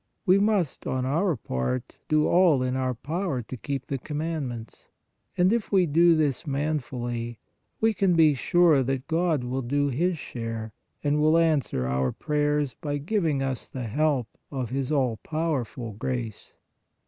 [0.25, 4.89] We must, on our part, do all in our power to keep the commandments,
[5.37, 7.37] and if we do this manfully,
[7.79, 12.73] we can be sure that God will do His share and will answer our prayers
[12.73, 14.11] by giving us the CONDITIONS OF PRAYER
[14.55, 16.53] 49 help of His all powerful grace.